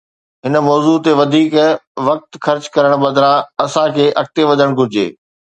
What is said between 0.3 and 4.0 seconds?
هن موضوع تي وڌيڪ وقت خرچ ڪرڻ بدران، اسان